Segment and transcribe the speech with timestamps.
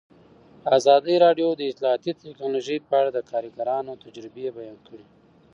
[0.77, 5.03] ازادي راډیو د اطلاعاتی تکنالوژي په اړه د کارګرانو تجربې بیان کړي.